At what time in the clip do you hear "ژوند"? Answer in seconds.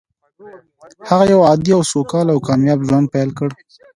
2.87-3.05